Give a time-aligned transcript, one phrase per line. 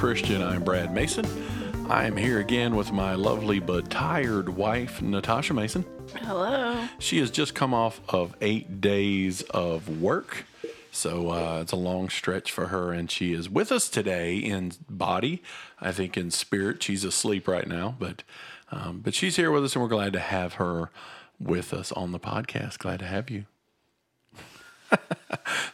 [0.00, 0.42] Christian.
[0.42, 1.26] I'm Brad Mason.
[1.90, 5.84] I am here again with my lovely but tired wife, Natasha Mason.
[6.14, 6.88] Hello.
[6.98, 10.46] She has just come off of eight days of work.
[10.90, 14.72] So uh, it's a long stretch for her, and she is with us today in
[14.88, 15.42] body.
[15.82, 18.22] I think in spirit, she's asleep right now, but
[18.72, 20.88] um, but she's here with us, and we're glad to have her
[21.38, 22.78] with us on the podcast.
[22.78, 23.44] Glad to have you.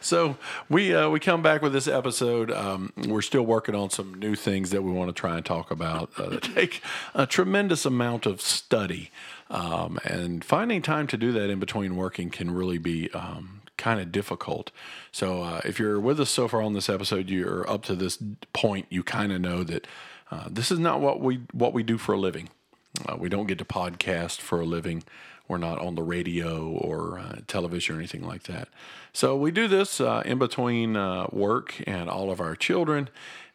[0.01, 0.37] So
[0.69, 2.51] we uh, we come back with this episode.
[2.51, 5.71] Um, we're still working on some new things that we want to try and talk
[5.71, 6.81] about uh, that take
[7.13, 9.11] a tremendous amount of study,
[9.49, 13.11] um, and finding time to do that in between working can really be.
[13.11, 14.71] Um, kind of difficult.
[15.11, 18.17] So, uh, if you're with us so far on this episode, you're up to this
[18.51, 19.85] point, you kind of know that
[20.31, 22.49] uh, this is not what we what we do for a living.
[23.07, 25.03] Uh, we don't get to podcast for a living.
[25.47, 28.67] We're not on the radio or uh, television or anything like that.
[29.13, 33.09] So we do this uh, in between uh, work and all of our children,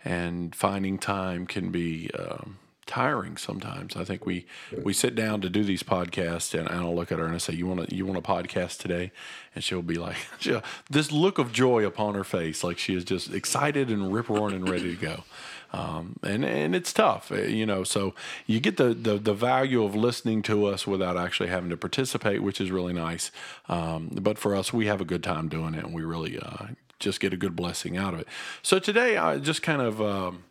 [0.04, 2.58] and finding time can be um,
[2.92, 3.96] tiring sometimes.
[3.96, 4.44] I think we
[4.82, 7.54] we sit down to do these podcasts, and I'll look at her and I say,
[7.54, 9.12] "You want to you want a podcast today?"
[9.54, 13.04] And she'll be like, she'll, this look of joy upon her face, like she is
[13.04, 15.24] just excited and rip roaring and ready to go.
[15.74, 17.82] Um, and and it's tough, uh, you know.
[17.82, 18.14] So
[18.46, 22.42] you get the, the the value of listening to us without actually having to participate,
[22.42, 23.30] which is really nice.
[23.70, 26.66] Um, but for us, we have a good time doing it, and we really uh,
[26.98, 28.28] just get a good blessing out of it.
[28.60, 30.02] So today, I just kind of.
[30.02, 30.44] Um,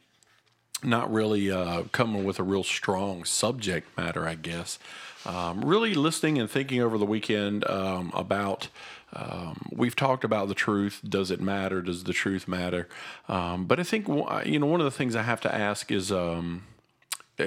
[0.84, 4.80] not really uh, coming with a real strong subject matter, I guess.
[5.26, 8.70] Um, really listening and thinking over the weekend um, about.
[9.14, 11.02] Um, we've talked about the truth.
[11.08, 11.82] Does it matter?
[11.82, 12.88] Does the truth matter?
[13.28, 16.12] Um, but I think you know one of the things I have to ask is,
[16.12, 16.64] um,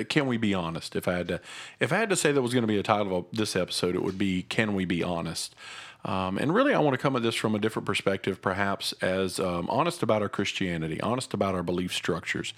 [0.09, 0.95] can we be honest?
[0.95, 1.41] If I had to,
[1.81, 3.95] if I had to say that was going to be a title of this episode,
[3.95, 5.55] it would be, "Can we be honest?"
[6.05, 9.41] Um, and really, I want to come at this from a different perspective, perhaps as
[9.41, 12.53] um, honest about our Christianity, honest about our belief structures,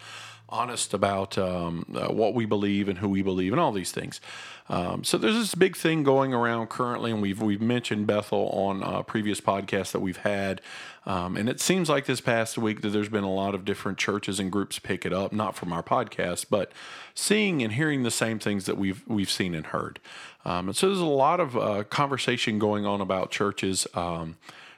[0.49, 4.21] honest about um, uh, what we believe and who we believe, and all these things.
[4.69, 8.83] Um, so there's this big thing going around currently, and we've we've mentioned Bethel on
[8.83, 10.61] uh, previous podcasts that we've had,
[11.05, 13.99] um, and it seems like this past week that there's been a lot of different
[13.99, 16.73] churches and groups pick it up, not from our podcast, but
[17.15, 20.01] seeing and hearing the same things that we've we've seen and heard.
[20.45, 24.37] Um, and so there's a lot of uh, conversation going on about churches um,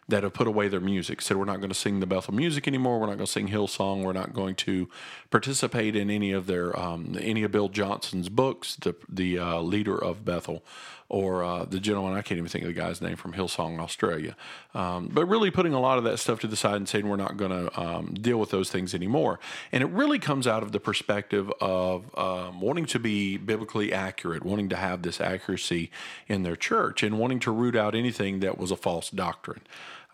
[0.09, 1.21] that have put away their music.
[1.21, 2.99] Said we're not going to sing the Bethel music anymore.
[2.99, 4.03] We're not going to sing Hillsong.
[4.03, 4.89] We're not going to
[5.31, 8.77] participate in any of their um, any of Bill Johnson's books.
[8.77, 10.65] The the uh, leader of Bethel,
[11.09, 14.37] or uh, the gentleman I can't even think of the guy's name from Hillsong Australia.
[14.75, 17.17] Um, but really putting a lot of that stuff to the side and saying we're
[17.17, 19.41] not going to um, deal with those things anymore.
[19.73, 24.45] And it really comes out of the perspective of um, wanting to be biblically accurate,
[24.45, 25.91] wanting to have this accuracy
[26.27, 29.63] in their church, and wanting to root out anything that was a false doctrine.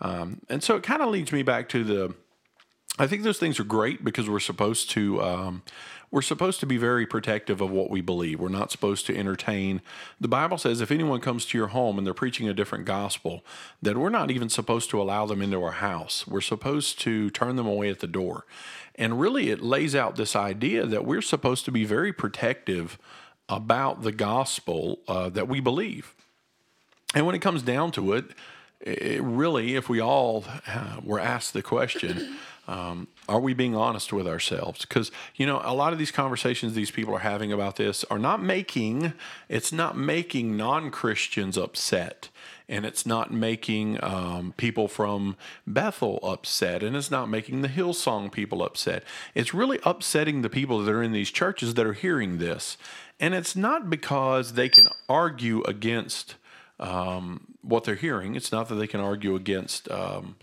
[0.01, 2.15] Um, and so it kind of leads me back to the.
[2.99, 5.63] I think those things are great because we're supposed to um,
[6.15, 8.39] we're supposed to be very protective of what we believe.
[8.39, 9.83] We're not supposed to entertain.
[10.21, 13.45] The Bible says if anyone comes to your home and they're preaching a different gospel,
[13.83, 16.25] that we're not even supposed to allow them into our house.
[16.25, 18.47] We're supposed to turn them away at the door.
[18.95, 22.97] And really, it lays out this idea that we're supposed to be very protective
[23.49, 26.15] about the gospel uh, that we believe.
[27.13, 28.27] And when it comes down to it,
[28.81, 34.13] it really, if we all uh, were asked the question, um, are we being honest
[34.13, 34.83] with ourselves?
[34.83, 38.19] Because, you know, a lot of these conversations these people are having about this are
[38.19, 39.13] not making,
[39.49, 42.29] it's not making non Christians upset.
[42.67, 45.37] And it's not making um, people from
[45.67, 46.83] Bethel upset.
[46.83, 49.05] And it's not making the Hillsong people upset.
[49.35, 52.79] It's really upsetting the people that are in these churches that are hearing this.
[53.21, 56.37] And it's not because they can argue against
[56.81, 58.35] um, what they're hearing.
[58.35, 60.37] It's not that they can argue against um,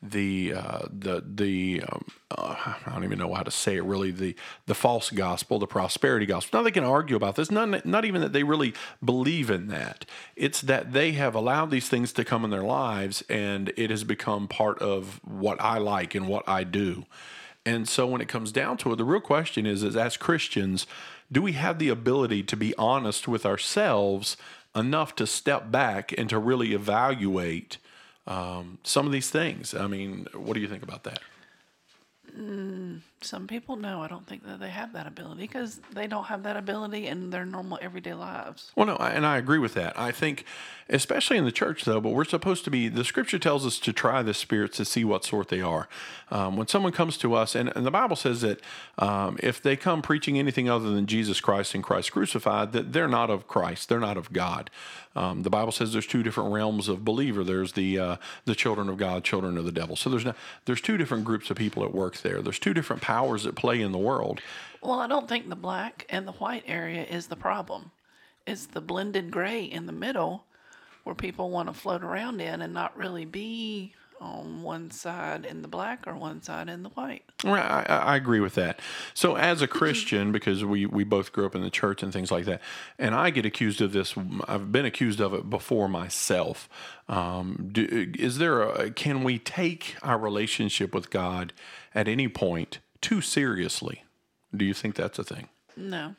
[0.00, 2.54] the uh, the the um, uh,
[2.86, 4.36] I don't even know how to say it really the
[4.66, 6.60] the false gospel, the prosperity gospel.
[6.60, 7.50] Now they can argue about this.
[7.50, 8.74] Not not even that they really
[9.04, 10.04] believe in that.
[10.36, 14.04] It's that they have allowed these things to come in their lives, and it has
[14.04, 17.06] become part of what I like and what I do.
[17.66, 20.86] And so when it comes down to it, the real question is: is as Christians,
[21.30, 24.36] do we have the ability to be honest with ourselves?
[24.76, 27.78] enough to step back and to really evaluate
[28.28, 29.74] um, some of these things.
[29.74, 31.20] I mean, what do you think about that?
[32.38, 34.02] Mm, some people know.
[34.02, 37.30] I don't think that they have that ability because they don't have that ability in
[37.30, 38.72] their normal everyday lives.
[38.76, 39.98] Well, no, and I agree with that.
[39.98, 40.44] I think,
[40.88, 43.92] especially in the church, though, but we're supposed to be, the scripture tells us to
[43.92, 45.88] try the spirits to see what sort they are.
[46.30, 48.60] Um, when someone comes to us, and, and the Bible says that
[48.98, 53.08] um, if they come preaching anything other than Jesus Christ and Christ crucified, that they're
[53.08, 54.70] not of Christ, they're not of God.
[55.16, 57.42] Um, the Bible says there's two different realms of believer.
[57.42, 59.96] There's the uh, the children of God, children of the devil.
[59.96, 60.34] So there's no,
[60.64, 62.40] there's two different groups of people at work there.
[62.40, 64.38] There's two different powers at play in the world.
[64.82, 67.90] Well, I don't think the black and the white area is the problem.
[68.46, 70.44] It's the blended gray in the middle
[71.04, 75.62] where people want to float around in and not really be on one side in
[75.62, 77.22] the black or one side in the white.
[77.42, 78.78] Right, I, I agree with that.
[79.14, 82.30] So, as a Christian, because we, we both grew up in the church and things
[82.30, 82.60] like that,
[82.98, 84.14] and I get accused of this,
[84.46, 86.68] I've been accused of it before myself.
[87.08, 91.54] Um, do, is there a, can we take our relationship with God
[91.94, 94.04] at any point too seriously?
[94.54, 95.48] Do you think that's a thing?
[95.76, 96.14] No.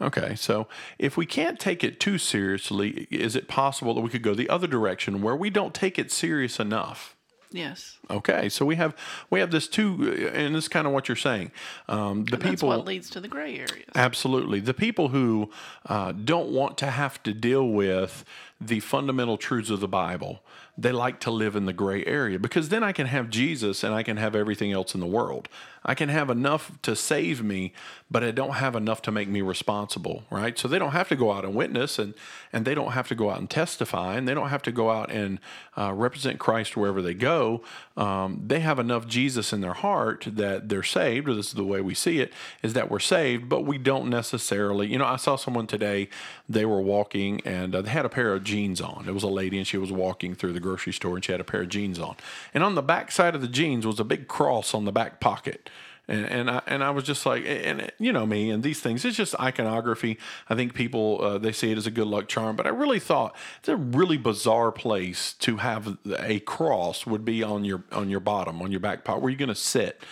[0.00, 0.66] Okay, so
[0.98, 4.48] if we can't take it too seriously, is it possible that we could go the
[4.48, 7.16] other direction where we don't take it serious enough?
[7.52, 7.98] Yes.
[8.08, 8.94] Okay, so we have
[9.28, 11.50] we have this too, and this is kind of what you're saying.
[11.88, 13.88] Um, the people, what leads to the gray areas.
[13.96, 15.50] absolutely, the people who
[15.86, 18.24] uh, don't want to have to deal with
[18.60, 20.44] the fundamental truths of the Bible,
[20.78, 23.94] they like to live in the gray area because then I can have Jesus and
[23.94, 25.48] I can have everything else in the world.
[25.84, 27.72] I can have enough to save me,
[28.10, 30.58] but I don't have enough to make me responsible, right?
[30.58, 32.12] So they don't have to go out and witness, and
[32.52, 34.90] and they don't have to go out and testify, and they don't have to go
[34.90, 35.38] out and
[35.78, 37.62] uh, represent Christ wherever they go.
[37.96, 41.64] Um, they have enough Jesus in their heart that they're saved, or this is the
[41.64, 42.32] way we see it,
[42.62, 44.88] is that we're saved, but we don't necessarily.
[44.88, 46.08] You know, I saw someone today.
[46.48, 49.04] They were walking and uh, they had a pair of jeans on.
[49.08, 51.40] It was a lady, and she was walking through the grocery store, and she had
[51.40, 52.16] a pair of jeans on,
[52.52, 55.20] and on the back side of the jeans was a big cross on the back
[55.20, 55.70] pocket
[56.10, 59.04] and and I and I was just like, and you know me and these things.
[59.04, 60.18] It's just iconography.
[60.48, 62.98] I think people uh, they see it as a good luck charm, but I really
[62.98, 68.10] thought it's a really bizarre place to have a cross would be on your on
[68.10, 70.02] your bottom on your back part where you're going to sit.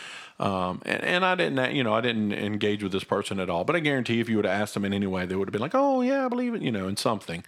[0.40, 3.64] Um, and, and I didn't, you know, I didn't engage with this person at all.
[3.64, 5.52] But I guarantee if you would have asked them in any way, they would have
[5.52, 7.42] been like, "Oh yeah, I believe it," you know, in something.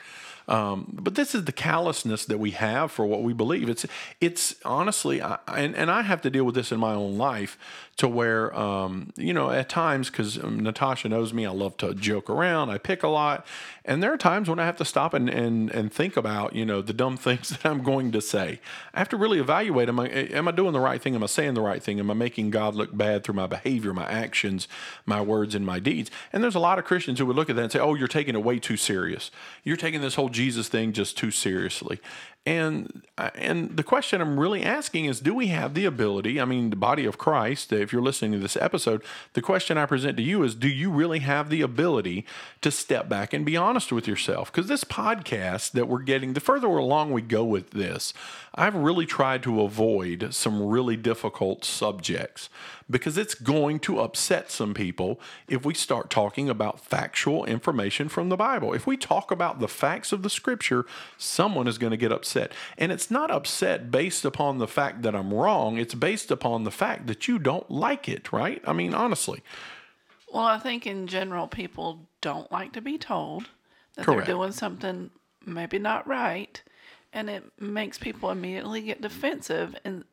[0.50, 3.69] Um, but this is the callousness that we have for what we believe.
[3.69, 3.87] It's
[4.20, 7.56] it's honestly, I, and and I have to deal with this in my own life
[7.99, 12.29] to where um, you know at times because Natasha knows me, I love to joke
[12.29, 13.47] around, I pick a lot,
[13.85, 16.67] and there are times when I have to stop and and and think about you
[16.67, 18.61] know the dumb things that I'm going to say.
[18.93, 21.14] I have to really evaluate: am I am I doing the right thing?
[21.14, 22.00] Am I saying the right thing?
[22.00, 24.67] Am I making God look bad through my behavior, my actions,
[25.06, 26.11] my words, and my deeds?
[26.32, 28.08] And there's a lot of Christians who would look at that and say, "Oh, you're
[28.08, 29.31] taking it way too serious.
[29.62, 31.96] You're taking this whole Jesus thing just too seriously."
[32.46, 36.40] And uh, and the question I'm really asking is, do we have the ability?
[36.40, 37.70] I mean, the body of Christ.
[37.70, 39.04] If you're listening to this episode,
[39.34, 42.25] the question I present to you is, do you really have the ability
[42.62, 44.50] to step back and be honest with yourself?
[44.50, 48.14] Because this podcast that we're getting, the further along we go with this,
[48.54, 52.48] I've really tried to avoid some really difficult subjects
[52.88, 58.31] because it's going to upset some people if we start talking about factual information from
[58.31, 58.72] the Bible.
[58.72, 60.86] If we talk about the facts of the scripture,
[61.19, 62.30] someone is going to get upset.
[62.37, 66.71] And it's not upset based upon the fact that I'm wrong, it's based upon the
[66.71, 68.62] fact that you don't like it, right?
[68.67, 69.43] I mean, honestly.
[70.32, 73.49] Well, I think in general, people don't like to be told
[73.97, 74.27] that Correct.
[74.27, 75.11] they're doing something
[75.44, 76.62] maybe not right,
[77.12, 79.75] and it makes people immediately get defensive.
[79.85, 80.05] And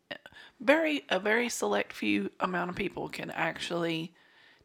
[0.60, 4.14] very a very select few amount of people can actually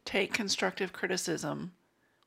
[0.05, 1.73] take constructive criticism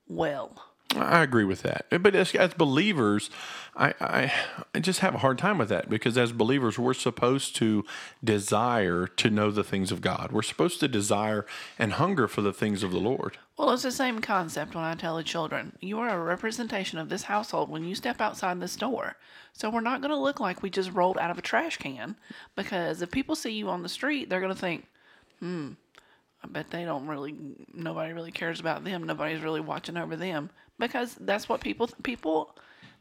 [0.08, 0.75] well.
[0.94, 1.86] I agree with that.
[1.90, 3.28] But as, as believers,
[3.74, 4.32] I, I,
[4.74, 7.84] I just have a hard time with that because as believers, we're supposed to
[8.22, 10.32] desire to know the things of God.
[10.32, 11.44] We're supposed to desire
[11.78, 13.36] and hunger for the things of the Lord.
[13.58, 17.08] Well, it's the same concept when I tell the children, you are a representation of
[17.08, 19.16] this household when you step outside this door.
[19.52, 22.16] So we're not going to look like we just rolled out of a trash can
[22.54, 24.86] because if people see you on the street, they're going to think,
[25.40, 25.72] hmm,
[26.44, 27.34] I bet they don't really,
[27.72, 29.04] nobody really cares about them.
[29.04, 32.54] Nobody's really watching over them because that's what people, people,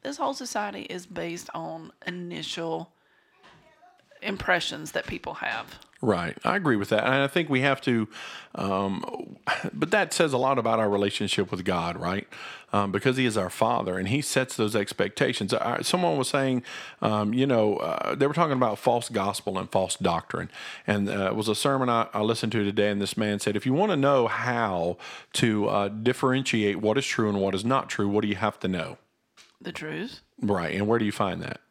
[0.04, 2.92] this whole society is based on initial
[4.22, 5.80] impressions that people have.
[6.02, 6.38] Right.
[6.44, 7.04] I agree with that.
[7.06, 8.08] And I think we have to,
[8.54, 9.38] um,
[9.74, 12.28] but that says a lot about our relationship with God, right?
[12.74, 15.54] Um, because He is our Father and He sets those expectations.
[15.54, 16.64] I, someone was saying,
[17.02, 20.52] um, you know, uh, they were talking about false gospel and false doctrine.
[20.86, 23.56] And uh, it was a sermon I, I, listened to today, and this man said,
[23.56, 24.98] if you want to know how
[25.34, 28.60] to uh, differentiate what is true and what is not true, what do you have
[28.60, 28.98] to know?
[29.62, 30.76] The truth Right.
[30.76, 31.62] And where do you find that?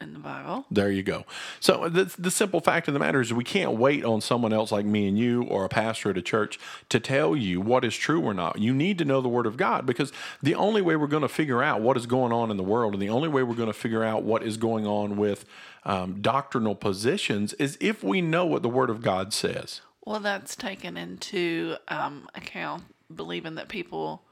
[0.00, 0.64] In the Bible.
[0.70, 1.24] There you go.
[1.60, 4.70] So the, the simple fact of the matter is we can't wait on someone else
[4.70, 7.96] like me and you or a pastor at a church to tell you what is
[7.96, 8.58] true or not.
[8.58, 10.12] You need to know the word of God because
[10.42, 12.92] the only way we're going to figure out what is going on in the world
[12.92, 15.44] and the only way we're going to figure out what is going on with
[15.84, 19.80] um, doctrinal positions is if we know what the word of God says.
[20.04, 24.22] Well, that's taken into um, account believing that people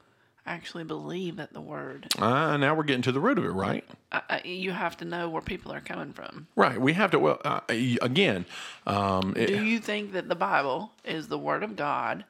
[0.47, 2.07] actually believe that the word.
[2.17, 3.83] Uh, now we're getting to the root of it, right?
[4.11, 6.47] Uh, you have to know where people are coming from.
[6.55, 6.79] Right.
[6.79, 7.19] We have to.
[7.19, 8.45] Well, uh, again,
[8.87, 12.25] um, it, Do you think that the Bible is the word of God?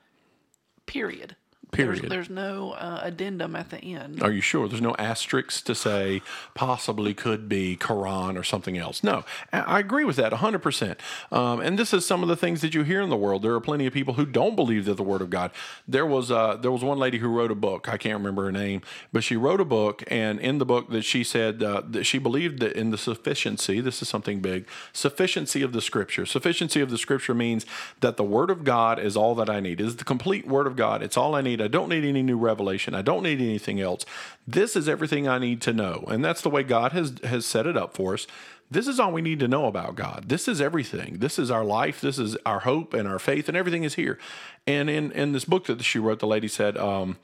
[0.85, 1.35] Period.
[1.71, 2.03] Period.
[2.03, 4.23] There's, there's no uh, addendum at the end.
[4.23, 4.69] Are you sure?
[4.69, 6.21] There's no asterisks to say
[6.53, 9.03] possibly could be Quran or something else.
[9.03, 10.95] No, I agree with that 100%.
[11.29, 13.41] Um, and this is some of the things that you hear in the world.
[13.41, 15.51] There are plenty of people who don't believe that the Word of God.
[15.87, 17.89] There was uh, there was one lady who wrote a book.
[17.89, 18.81] I can't remember her name,
[19.11, 22.17] but she wrote a book, and in the book that she said uh, that she
[22.17, 23.81] believed that in the sufficiency.
[23.81, 24.67] This is something big.
[24.93, 26.25] Sufficiency of the Scripture.
[26.25, 27.65] Sufficiency of the Scripture means
[27.99, 29.81] that the Word of God is all that I need.
[29.81, 31.03] Is the complete Word of God.
[31.03, 31.56] It's all I need.
[31.61, 32.93] I don't need any new revelation.
[32.93, 34.05] I don't need anything else.
[34.47, 36.05] This is everything I need to know.
[36.07, 38.27] And that's the way God has has set it up for us.
[38.69, 40.25] This is all we need to know about God.
[40.27, 41.19] This is everything.
[41.19, 42.01] This is our life.
[42.01, 44.19] This is our hope and our faith, and everything is here.
[44.65, 47.17] And in, in this book that she wrote, the lady said, um,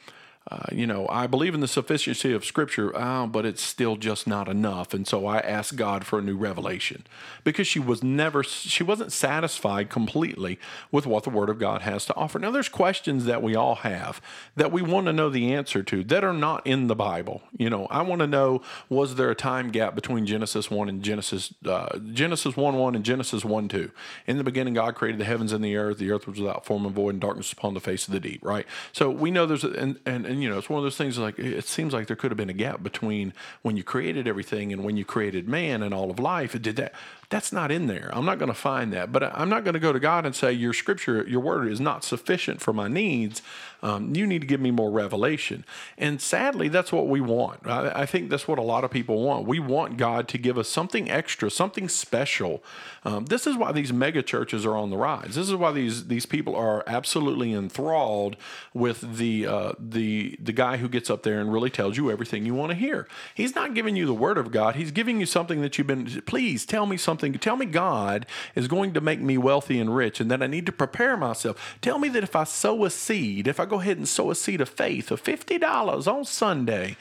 [0.52, 4.28] uh, you know, I believe in the sufficiency of Scripture, uh, but it's still just
[4.28, 4.94] not enough.
[4.94, 7.06] And so I asked God for a new revelation
[7.46, 10.60] because she was never, she wasn't satisfied completely
[10.92, 12.40] with what the Word of God has to offer.
[12.40, 14.22] Now, there's questions that we all have
[14.58, 17.42] that we want to know the answer to that are not in the Bible.
[17.58, 21.02] You know, I want to know was there a time gap between Genesis 1 and
[21.02, 23.92] Genesis, uh, Genesis 1 1 and Genesis 1 2?
[24.28, 26.00] In the beginning, God created the heavens and the earth.
[26.00, 28.44] The earth was without form and void, and darkness upon the face of the deep,
[28.44, 28.66] right?
[28.92, 31.38] So we know there's, and, and, and you know, it's one of those things like
[31.38, 34.84] it seems like there could have been a gap between when you created everything and
[34.84, 36.56] when you created man and all of life.
[36.56, 36.94] It did that?
[37.34, 38.12] That's not in there.
[38.14, 39.12] I'm not going to find that.
[39.12, 41.80] But I'm not going to go to God and say, Your scripture, your word is
[41.80, 43.42] not sufficient for my needs.
[43.84, 45.66] Um, you need to give me more revelation.
[45.98, 47.68] And sadly, that's what we want.
[47.68, 49.46] I, I, think that's what a lot of people want.
[49.46, 52.64] We want God to give us something extra, something special.
[53.04, 55.36] Um, this is why these mega churches are on the rise.
[55.36, 58.38] This is why these these people are absolutely enthralled
[58.74, 62.46] with the uh, the the guy who gets up there and really tells you everything
[62.46, 63.06] you want to hear.
[63.36, 64.76] He's not giving you the word of God.
[64.78, 66.22] He's giving you something that you've been.
[66.26, 67.40] Please tell me something something.
[67.40, 68.26] Tell me God
[68.56, 71.78] is going to make me wealthy and rich and that I need to prepare myself.
[71.82, 74.36] Tell me that if I sow a seed, if I go ahead and sow a
[74.36, 76.98] seed of faith of $50 on Sunday,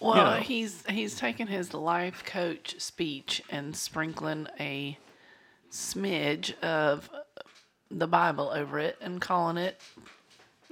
[0.00, 4.98] well, you know, he's he's taking his life coach speech and sprinkling a
[5.70, 7.08] smidge of
[7.90, 9.80] the Bible over it and calling it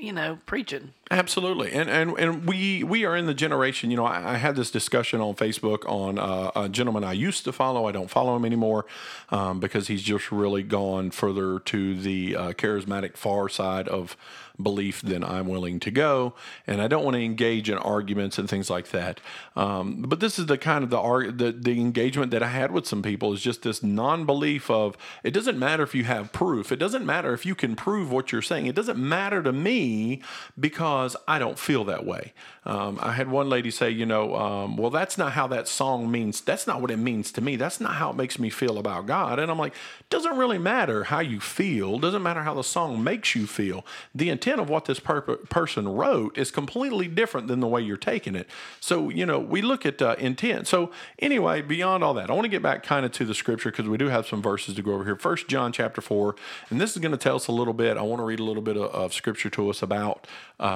[0.03, 0.93] you know, preaching.
[1.13, 3.91] Absolutely, and and and we we are in the generation.
[3.91, 7.45] You know, I, I had this discussion on Facebook on uh, a gentleman I used
[7.45, 7.87] to follow.
[7.87, 8.87] I don't follow him anymore
[9.29, 14.17] um, because he's just really gone further to the uh, charismatic far side of
[14.63, 16.35] belief than I'm willing to go,
[16.67, 19.21] and I don't want to engage in arguments and things like that.
[19.55, 22.87] Um, but this is the kind of the, the the engagement that I had with
[22.87, 26.73] some people is just this non-belief of it doesn't matter if you have proof.
[26.73, 28.65] It doesn't matter if you can prove what you're saying.
[28.65, 30.23] It doesn't matter to me
[30.59, 32.33] because I don't feel that way.
[32.65, 36.09] Um, I had one lady say, you know, um, well, that's not how that song
[36.11, 36.41] means.
[36.41, 37.57] That's not what it means to me.
[37.57, 39.41] That's not how it makes me feel about God.
[39.41, 39.75] And I'm like,
[40.11, 41.99] doesn't really matter how you feel.
[41.99, 43.85] Doesn't matter how the song makes you feel.
[44.15, 47.97] The intent of what this per- person wrote is completely different than the way you're
[47.97, 48.49] taking it.
[48.79, 50.69] So, you know, we look at uh, intent.
[50.69, 53.73] So, anyway, beyond all that, I want to get back kind of to the scripture
[53.73, 55.17] because we do have some verses to go over here.
[55.17, 56.37] First John chapter 4,
[56.71, 57.97] and this is going to tell us a little bit.
[57.97, 60.29] I want to read a little bit of, of scripture to us about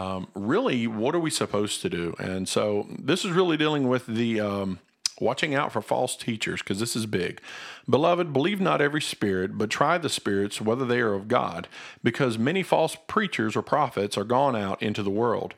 [0.07, 2.15] um, really what are we supposed to do.
[2.19, 4.41] And so, this is really dealing with the.
[4.41, 4.79] Um,
[5.19, 7.41] watching out for false teachers, because this is big.
[7.89, 11.69] Beloved, believe not every spirit, but try the spirits whether they are of God,
[12.03, 15.55] because many false preachers or prophets are gone out into the world.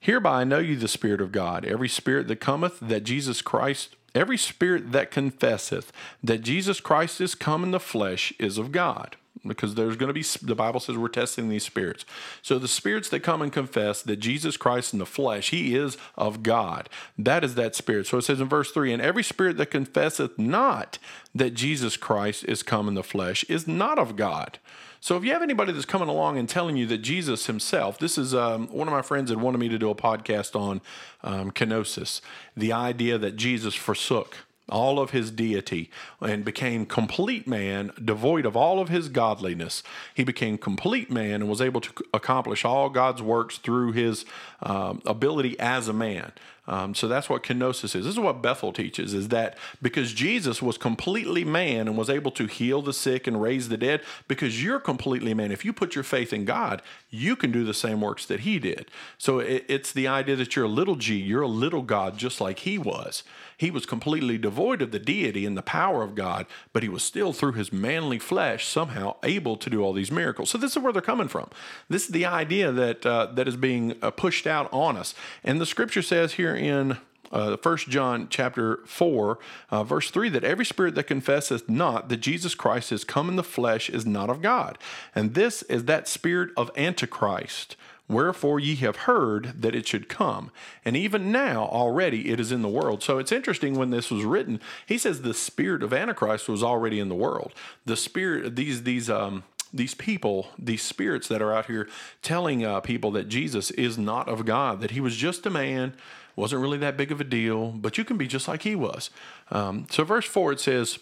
[0.00, 1.66] Hereby I know you the Spirit of God.
[1.66, 7.34] Every spirit that cometh that Jesus Christ, every spirit that confesseth that Jesus Christ is
[7.34, 9.16] come in the flesh is of God
[9.48, 12.04] because there's going to be the bible says we're testing these spirits.
[12.42, 15.96] So the spirits that come and confess that jesus christ in the flesh he is
[16.16, 16.88] of god.
[17.18, 18.06] That is that spirit.
[18.06, 20.98] So it says in verse 3 and every spirit that confesseth not
[21.34, 24.58] that jesus christ is come in the flesh is not of god.
[25.00, 28.18] So if you have anybody that's coming along and telling you that jesus himself this
[28.18, 30.80] is um, one of my friends had wanted me to do a podcast on
[31.22, 32.20] um, kenosis
[32.56, 38.56] the idea that jesus forsook all of his deity and became complete man, devoid of
[38.56, 39.82] all of his godliness.
[40.14, 44.24] He became complete man and was able to accomplish all God's works through his
[44.62, 46.32] um, ability as a man.
[46.68, 48.04] Um, so that's what kenosis is.
[48.04, 52.30] This is what Bethel teaches: is that because Jesus was completely man and was able
[52.32, 55.52] to heal the sick and raise the dead, because you're completely man.
[55.52, 58.58] If you put your faith in God, you can do the same works that He
[58.58, 58.90] did.
[59.18, 62.40] So it, it's the idea that you're a little G, you're a little God, just
[62.40, 63.22] like He was.
[63.58, 67.02] He was completely devoid of the deity and the power of God, but he was
[67.02, 70.50] still, through his manly flesh, somehow able to do all these miracles.
[70.50, 71.48] So this is where they're coming from.
[71.88, 75.14] This is the idea that uh, that is being uh, pushed out on us.
[75.42, 76.98] And the scripture says here in
[77.32, 79.38] uh, 1 John chapter 4,
[79.70, 83.36] uh, verse 3, that every spirit that confesseth not that Jesus Christ is come in
[83.36, 84.78] the flesh is not of God.
[85.14, 87.76] And this is that spirit of Antichrist
[88.08, 90.52] Wherefore ye have heard that it should come.
[90.84, 93.02] And even now already it is in the world.
[93.02, 97.00] So it's interesting when this was written, he says the spirit of Antichrist was already
[97.00, 97.52] in the world.
[97.84, 99.42] The spirit, these, these, um,
[99.74, 101.88] these people, these spirits that are out here
[102.22, 105.94] telling uh, people that Jesus is not of God, that he was just a man,
[106.36, 109.10] wasn't really that big of a deal, but you can be just like he was.
[109.50, 110.98] Um, so, verse 4 it says,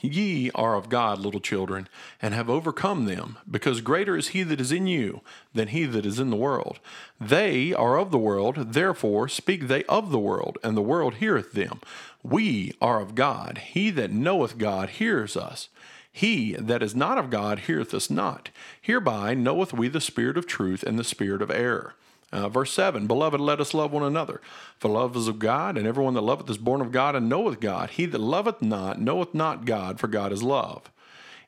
[0.00, 1.88] Ye are of God, little children,
[2.20, 5.22] and have overcome them, because greater is he that is in you
[5.54, 6.78] than he that is in the world.
[7.20, 11.52] They are of the world, therefore speak they of the world, and the world heareth
[11.52, 11.80] them.
[12.22, 13.58] We are of God.
[13.58, 15.68] He that knoweth God hears us.
[16.12, 18.50] He that is not of God heareth us not.
[18.80, 21.94] Hereby knoweth we the spirit of truth and the spirit of error.
[22.30, 24.40] Uh, verse 7 Beloved, let us love one another.
[24.78, 27.60] For love is of God, and everyone that loveth is born of God and knoweth
[27.60, 27.90] God.
[27.90, 30.90] He that loveth not knoweth not God, for God is love.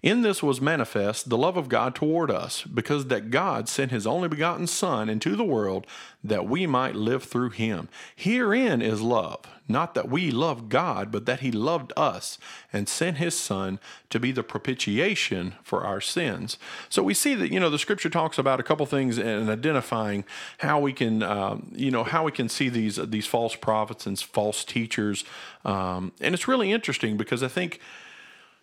[0.02, 4.06] In this was manifest the love of God toward us, because that God sent his
[4.06, 5.86] only begotten Son into the world
[6.24, 7.88] that we might live through him.
[8.16, 12.38] Herein is love, not that we love God, but that he loved us
[12.72, 13.78] and sent his Son
[14.08, 16.56] to be the propitiation for our sins.
[16.88, 20.24] So we see that, you know, the scripture talks about a couple things and identifying
[20.58, 24.18] how we can, um, you know, how we can see these, these false prophets and
[24.18, 25.24] false teachers.
[25.64, 27.80] Um, and it's really interesting because I think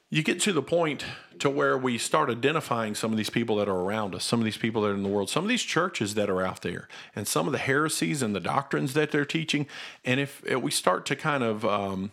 [0.10, 1.04] you get to the point
[1.40, 4.46] to where we start identifying some of these people that are around us, some of
[4.46, 6.88] these people that are in the world, some of these churches that are out there,
[7.16, 9.68] and some of the heresies and the doctrines that they're teaching.
[10.06, 12.12] And if, if we start to kind of um,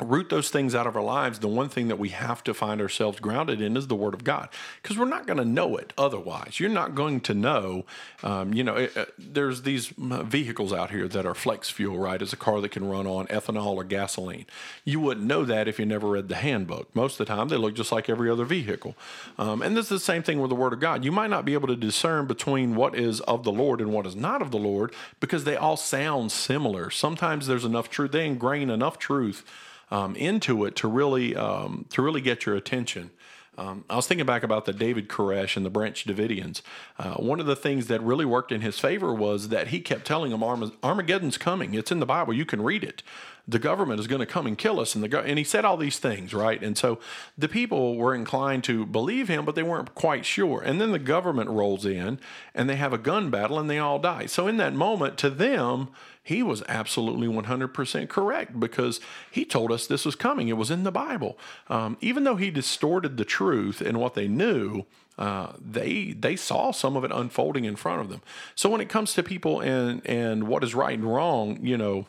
[0.00, 2.80] root those things out of our lives, the one thing that we have to find
[2.80, 4.48] ourselves grounded in is the Word of God,
[4.82, 6.60] because we're not going to know it otherwise.
[6.60, 7.84] You're not going to know.
[8.22, 12.20] Um, you know, it, uh, there's these vehicles out here that are flex fuel, right?
[12.20, 14.46] It's a car that can run on ethanol or gasoline.
[14.84, 16.94] You wouldn't know that if you never read the handbook.
[16.94, 18.94] Most of the time, they look just like every other vehicle.
[19.36, 21.04] Um, and this is the same thing with the Word of God.
[21.04, 24.06] You might not be able to discern between what is of the Lord and what
[24.06, 26.90] is not of the Lord because they all sound similar.
[26.90, 29.44] Sometimes there's enough truth; they ingrain enough truth
[29.90, 33.10] um, into it to really um, to really get your attention.
[33.58, 36.62] Um, I was thinking back about the David Koresh and the Branch Davidians.
[36.96, 40.06] Uh, one of the things that really worked in his favor was that he kept
[40.06, 41.74] telling them Armageddon's coming.
[41.74, 42.32] It's in the Bible.
[42.32, 43.02] You can read it.
[43.48, 45.64] The government is going to come and kill us, and the go-, and he said
[45.64, 46.62] all these things, right?
[46.62, 46.98] And so
[47.36, 50.60] the people were inclined to believe him, but they weren't quite sure.
[50.60, 52.20] And then the government rolls in,
[52.54, 54.26] and they have a gun battle, and they all die.
[54.26, 55.88] So in that moment, to them,
[56.28, 60.48] he was absolutely 100% correct because he told us this was coming.
[60.48, 61.38] It was in the Bible.
[61.68, 64.84] Um, even though he distorted the truth and what they knew,
[65.16, 68.20] uh, they they saw some of it unfolding in front of them.
[68.54, 72.06] So when it comes to people and and what is right and wrong, you know,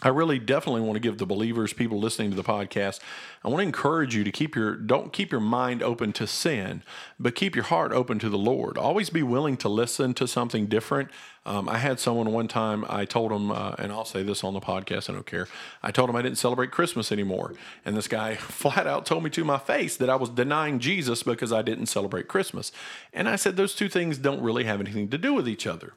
[0.00, 3.00] I really definitely want to give the believers, people listening to the podcast,
[3.42, 6.84] I want to encourage you to keep your don't keep your mind open to sin,
[7.18, 8.78] but keep your heart open to the Lord.
[8.78, 11.10] Always be willing to listen to something different.
[11.44, 12.84] Um, I had someone one time.
[12.88, 15.10] I told him, uh, and I'll say this on the podcast.
[15.10, 15.48] I don't care.
[15.82, 19.30] I told him I didn't celebrate Christmas anymore, and this guy flat out told me
[19.30, 22.70] to my face that I was denying Jesus because I didn't celebrate Christmas.
[23.12, 25.94] And I said those two things don't really have anything to do with each other.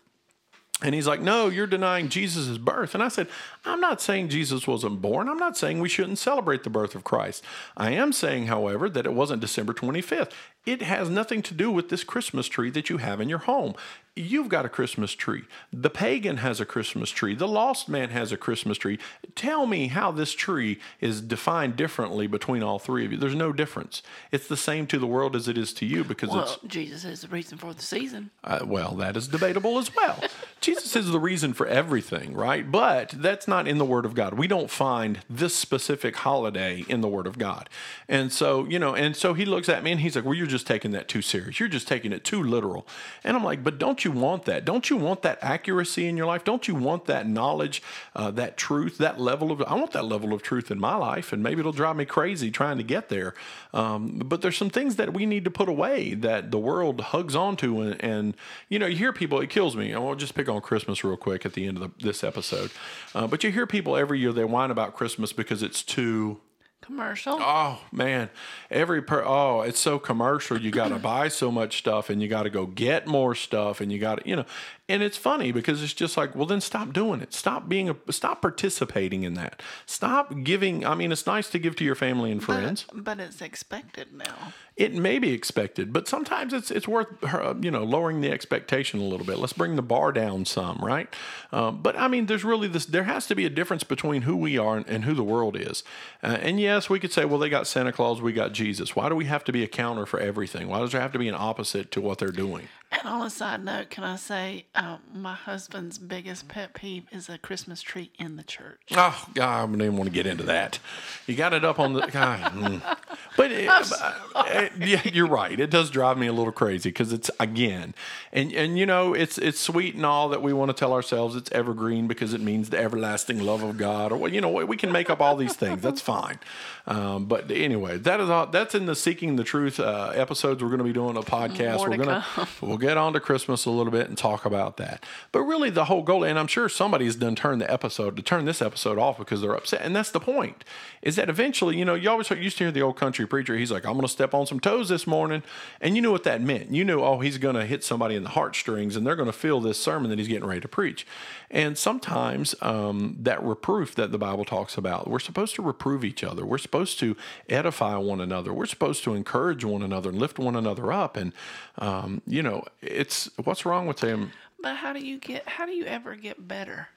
[0.83, 2.93] And he's like, No, you're denying Jesus' birth.
[2.95, 3.27] And I said,
[3.65, 5.29] I'm not saying Jesus wasn't born.
[5.29, 7.43] I'm not saying we shouldn't celebrate the birth of Christ.
[7.77, 10.31] I am saying, however, that it wasn't December 25th.
[10.65, 13.73] It has nothing to do with this Christmas tree that you have in your home.
[14.13, 15.43] You've got a Christmas tree.
[15.71, 17.33] The pagan has a Christmas tree.
[17.33, 18.99] The lost man has a Christmas tree.
[19.35, 23.17] Tell me how this tree is defined differently between all three of you.
[23.17, 24.03] There's no difference.
[24.29, 26.57] It's the same to the world as it is to you because well, it's.
[26.67, 28.31] Jesus is the reason for the season.
[28.43, 30.21] Uh, well, that is debatable as well.
[30.59, 32.69] Jesus is the reason for everything, right?
[32.69, 34.33] But that's not in the Word of God.
[34.33, 37.69] We don't find this specific holiday in the Word of God.
[38.09, 40.47] And so, you know, and so he looks at me and he's like, Well, you're
[40.51, 41.59] just taking that too serious.
[41.59, 42.87] You're just taking it too literal.
[43.23, 44.63] And I'm like, But don't you want that?
[44.63, 46.43] Don't you want that accuracy in your life?
[46.43, 47.81] Don't you want that knowledge,
[48.15, 49.61] uh, that truth, that level of?
[49.63, 52.51] I want that level of truth in my life, and maybe it'll drive me crazy
[52.51, 53.33] trying to get there.
[53.73, 57.35] Um, but there's some things that we need to put away that the world hugs
[57.35, 58.37] onto, and, and
[58.69, 59.41] you know, you hear people.
[59.41, 59.93] It kills me.
[59.93, 62.23] I won't just pick on on Christmas real quick at the end of the, this
[62.23, 62.71] episode.
[63.13, 66.39] Uh, but you hear people every year they whine about Christmas because it's too
[66.81, 67.37] Commercial.
[67.39, 68.29] Oh man,
[68.71, 70.59] every per oh, it's so commercial.
[70.59, 73.81] You got to buy so much stuff, and you got to go get more stuff,
[73.81, 74.45] and you got to you know.
[74.91, 77.33] And it's funny because it's just like, well, then stop doing it.
[77.33, 79.61] Stop being a stop participating in that.
[79.85, 80.85] Stop giving.
[80.85, 82.85] I mean, it's nice to give to your family and friends.
[82.91, 84.51] But, but it's expected now.
[84.75, 88.99] It may be expected, but sometimes it's it's worth uh, you know lowering the expectation
[88.99, 89.37] a little bit.
[89.37, 91.07] Let's bring the bar down some, right?
[91.53, 92.85] Um, but I mean, there's really this.
[92.85, 95.55] There has to be a difference between who we are and, and who the world
[95.55, 95.85] is.
[96.21, 98.93] Uh, and yes, we could say, well, they got Santa Claus, we got Jesus.
[98.93, 100.67] Why do we have to be a counter for everything?
[100.67, 102.67] Why does there have to be an opposite to what they're doing?
[102.91, 107.29] And on a side note, can I say um, my husband's biggest pet peeve is
[107.29, 108.81] a Christmas tree in the church.
[108.93, 110.79] Oh, God, I don't even want to get into that.
[111.27, 112.01] You got it up on the.
[112.11, 112.97] God, mm.
[113.37, 115.59] But it, uh, yeah, you're right.
[115.59, 117.93] It does drive me a little crazy because it's again,
[118.33, 121.35] and and you know, it's it's sweet and all that we want to tell ourselves
[121.35, 124.77] it's evergreen because it means the everlasting love of God, or well, you know, we
[124.77, 125.81] can make up all these things.
[125.81, 126.39] That's fine.
[126.87, 128.47] Um, but anyway, that is all.
[128.47, 131.77] That's in the seeking the truth uh, episodes we're going to be doing a podcast.
[131.77, 132.47] More we're to gonna come.
[132.61, 135.05] we'll get on to Christmas a little bit and talk about that.
[135.31, 138.45] But really, the whole goal, and I'm sure somebody's done turn the episode to turn
[138.45, 140.63] this episode off because they're upset, and that's the point.
[141.01, 143.57] Is that eventually, you know, you always used to hear the old country preacher.
[143.57, 145.43] He's like, "I'm going to step on some toes this morning,"
[145.79, 146.71] and you knew what that meant.
[146.71, 149.33] You knew, oh, he's going to hit somebody in the heartstrings, and they're going to
[149.33, 151.05] feel this sermon that he's getting ready to preach.
[151.49, 156.23] And sometimes um, that reproof that the Bible talks about, we're supposed to reprove each
[156.23, 156.45] other.
[156.45, 157.17] We're supposed to
[157.49, 158.53] edify one another.
[158.53, 161.17] We're supposed to encourage one another and lift one another up.
[161.17, 161.33] And
[161.77, 164.31] um, you know, it's what's wrong with them?
[164.61, 165.47] But how do you get?
[165.47, 166.87] How do you ever get better?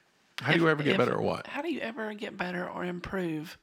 [0.40, 1.46] How do you ever get If- better or what?
[1.46, 3.56] How do you ever get better or improve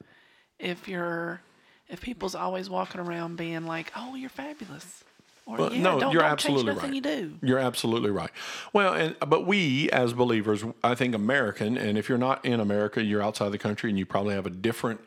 [0.58, 1.40] if you're
[1.88, 5.04] if people's always walking around being like, "Oh, you're fabulous,"
[5.44, 6.94] or Well, "Yeah, no, don't, you're don't absolutely right.
[6.94, 8.30] you do." You're absolutely right.
[8.72, 13.02] Well, and but we as believers, I think American, and if you're not in America,
[13.02, 15.00] you're outside the country, and you probably have a different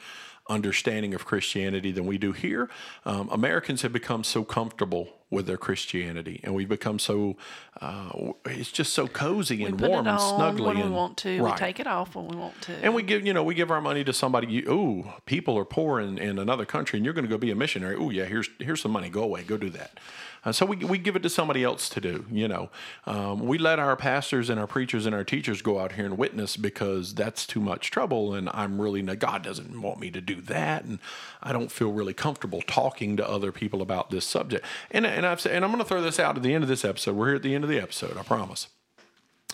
[0.47, 2.69] understanding of Christianity than we do here.
[3.05, 7.35] Um, Americans have become so comfortable with their Christianity, and we've become so
[7.81, 8.09] uh,
[8.45, 11.41] it's just so cozy and warm and snuggly when we and want to.
[11.41, 11.53] right.
[11.53, 12.73] We take it off when we want to.
[12.83, 14.47] And we give, you know, we give our money to somebody.
[14.47, 17.51] You, ooh, people are poor in, in another country, and you're going to go be
[17.51, 17.95] a missionary.
[17.95, 19.09] Ooh, yeah, here's here's some money.
[19.09, 19.99] Go away, go do that.
[20.45, 22.25] Uh, so we, we give it to somebody else to do.
[22.31, 22.69] You know,
[23.05, 26.17] um, we let our pastors and our preachers and our teachers go out here and
[26.17, 30.41] witness because that's too much trouble, and I'm really God doesn't want me to do
[30.41, 30.99] that, and
[31.41, 34.65] I don't feel really comfortable talking to other people about this subject.
[34.91, 36.85] And and I've and I'm going to throw this out at the end of this
[36.85, 37.15] episode.
[37.15, 38.17] We're here at the end of the episode.
[38.17, 38.67] I promise.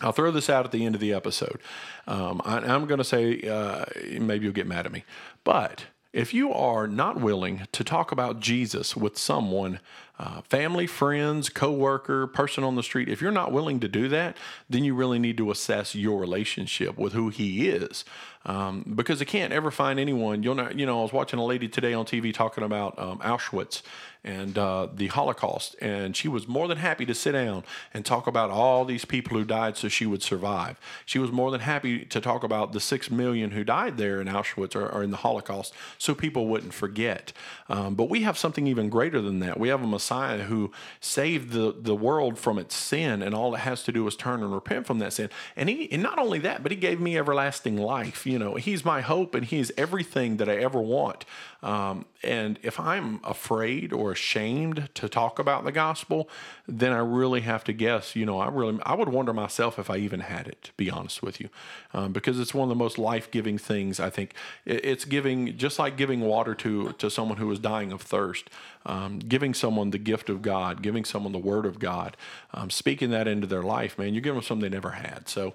[0.00, 1.60] I'll throw this out at the end of the episode.
[2.06, 3.84] Um, I, I'm going to say, uh,
[4.18, 5.04] maybe you'll get mad at me,
[5.44, 9.80] but if you are not willing to talk about Jesus with someone,
[10.18, 14.36] uh, family, friends, coworker, person on the street, if you're not willing to do that,
[14.68, 18.04] then you really need to assess your relationship with who He is,
[18.44, 20.42] um, because I can't ever find anyone.
[20.42, 23.18] You'll not, you know, I was watching a lady today on TV talking about um,
[23.20, 23.82] Auschwitz
[24.24, 28.28] and uh, the Holocaust, and she was more than happy to sit down and talk
[28.28, 30.78] about all these people who died so she would survive.
[31.04, 34.28] She was more than happy to talk about the six million who died there in
[34.28, 37.32] Auschwitz or, or in the Holocaust so people wouldn't forget.
[37.68, 39.58] Um, but we have something even greater than that.
[39.58, 43.58] We have a Messiah who saved the, the world from its sin, and all it
[43.58, 45.30] has to do is turn and repent from that sin.
[45.54, 48.26] And he, and not only that, but he gave me everlasting life.
[48.26, 51.24] You know, he's my hope, and he's everything that I ever want.
[51.62, 56.28] Um, and if I'm afraid or ashamed to talk about the gospel,
[56.66, 58.16] then I really have to guess.
[58.16, 60.62] You know, I really, I would wonder myself if I even had it.
[60.64, 61.48] To be honest with you,
[61.94, 64.00] um, because it's one of the most life giving things.
[64.00, 64.34] I think
[64.64, 68.50] it's giving, just like giving water to to someone who is dying of thirst,
[68.86, 72.16] um, giving someone the gift of God, giving someone the Word of God,
[72.54, 73.98] um, speaking that into their life.
[73.98, 75.28] Man, you're giving them something they never had.
[75.28, 75.54] So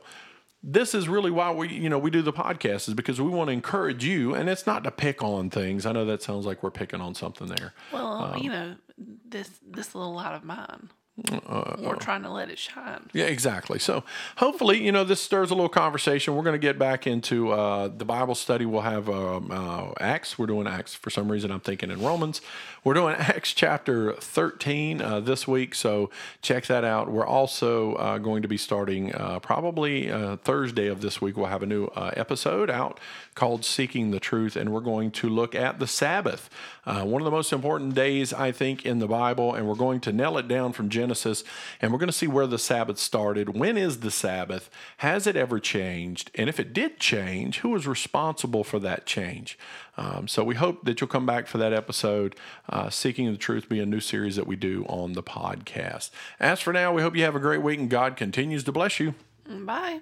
[0.63, 3.47] this is really why we you know we do the podcast is because we want
[3.47, 6.63] to encourage you and it's not to pick on things i know that sounds like
[6.63, 10.89] we're picking on something there well, Um, you know, this this little light of mine,
[11.47, 13.09] Uh, we're trying to let it shine.
[13.11, 13.79] yeah exactly.
[13.79, 14.03] So
[14.35, 16.35] hopefully you know this stirs a little conversation.
[16.35, 18.67] We're going to get back into uh, the bible study.
[18.67, 20.37] We'll have um, uh, acts.
[20.37, 22.41] We're doing acts for some reason i'm thinking in romans.
[22.83, 26.11] We're doing acts chapter 13 uh, this week so
[26.43, 27.11] check that out.
[27.11, 31.35] We're also uh, going to be starting uh, probably uh, thursday of this week.
[31.35, 32.99] We'll have a new uh, episode out
[33.33, 36.49] called seeking the truth and we're going to look at the sabbath.
[36.85, 39.99] Uh, one of the most important days i think in the bible and we're going
[39.99, 41.43] to nail it down from genesis
[41.81, 43.57] and we're going to see where the sabbath started.
[43.57, 44.69] When is the sabbath?
[44.97, 46.29] Has it ever changed?
[46.35, 49.57] And if it did change who was responsible for that change?
[49.95, 52.35] Um, so we hope that you'll come back for that episode
[52.69, 56.11] uh, seeking the truth be a new series that we do on the podcast.
[56.39, 58.99] As for now we hope you have a great week and god continues to bless
[58.99, 59.15] you.
[59.47, 60.01] Bye.